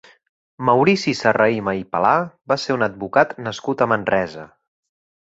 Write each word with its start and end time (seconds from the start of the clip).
Maurici 0.67 1.11
Serrahima 1.17 1.75
i 1.79 1.83
Palà 1.95 2.13
va 2.51 2.57
ser 2.63 2.77
un 2.77 2.85
advocat 2.85 3.35
nascut 3.49 3.83
a 3.83 3.89
Manresa. 3.93 4.47